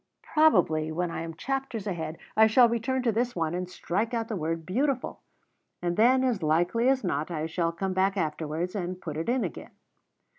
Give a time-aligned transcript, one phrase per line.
[0.23, 4.29] Probably when I am chapters ahead I shall return to this one and strike out
[4.29, 5.21] the word "beautiful,"
[5.79, 9.43] and then, as likely as not, I shall come back afterwards and put it in
[9.43, 9.75] again.